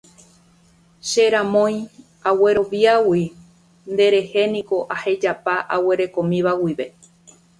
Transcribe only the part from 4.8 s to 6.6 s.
ahejapa aguerekomíva